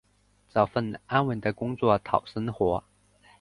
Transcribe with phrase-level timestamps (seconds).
[0.49, 2.83] 找份安稳的工作讨生活